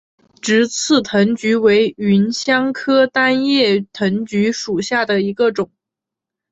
[0.41, 5.69] 直刺藤橘为芸香科单叶藤橘属下的一个种。